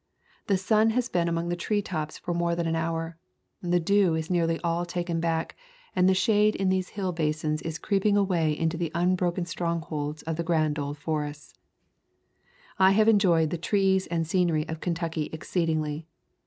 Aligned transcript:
The 0.47 0.57
sun 0.57 0.89
has 0.97 1.09
been 1.09 1.27
among 1.27 1.49
the 1.49 1.55
tree 1.55 1.83
tops 1.83 2.17
for 2.17 2.33
more 2.33 2.55
than 2.55 2.65
an 2.65 2.75
hour; 2.75 3.17
the 3.61 3.79
dew 3.79 4.15
is 4.15 4.31
nearly 4.31 4.59
all 4.61 4.83
taken 4.83 5.19
back, 5.19 5.55
and 5.95 6.09
the 6.09 6.15
shade 6.15 6.55
in 6.55 6.69
these 6.69 6.89
hill 6.97 7.11
basins 7.11 7.61
is 7.61 7.77
creeping 7.77 8.17
away 8.17 8.57
into 8.57 8.77
the 8.77 8.91
unbroken 8.95 9.45
strongholds 9.45 10.23
of 10.23 10.37
the 10.37 10.43
grand 10.43 10.79
old 10.79 10.97
forests. 10.97 11.53
"T 12.79 12.93
have 12.93 13.07
enjoyed 13.07 13.51
the 13.51 13.59
trees 13.59 14.07
and 14.07 14.25
scenery 14.25 14.67
of 14.67 14.79
Kentucky 14.81 15.29
exceedingly. 15.31 16.07